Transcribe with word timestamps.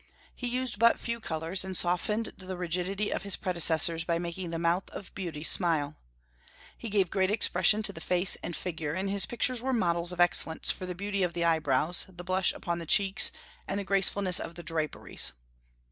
He 0.33 0.47
used 0.47 0.79
but 0.79 0.97
few 0.99 1.19
colors, 1.19 1.63
and 1.63 1.77
softened 1.77 2.33
the 2.35 2.57
rigidity 2.57 3.11
of 3.13 3.21
his 3.21 3.35
predecessors 3.35 4.03
by 4.03 4.17
making 4.17 4.49
the 4.49 4.57
mouth 4.57 4.89
of 4.89 5.13
beauty 5.13 5.43
smile. 5.43 5.95
He 6.75 6.89
gave 6.89 7.11
great 7.11 7.29
expression 7.29 7.83
to 7.83 7.93
the 7.93 8.01
face 8.01 8.35
and 8.41 8.55
figure, 8.55 8.95
and 8.95 9.11
his 9.11 9.27
pictures 9.27 9.61
were 9.61 9.73
models 9.73 10.11
of 10.11 10.19
excellence 10.19 10.71
for 10.71 10.87
the 10.87 10.95
beauty 10.95 11.21
of 11.21 11.33
the 11.33 11.45
eyebrows, 11.45 12.07
the 12.09 12.23
blush 12.23 12.51
upon 12.51 12.79
the 12.79 12.87
cheeks, 12.87 13.31
and 13.67 13.79
the 13.79 13.83
gracefulness 13.83 14.39
of 14.39 14.55
the 14.55 14.63
draperies. 14.63 15.33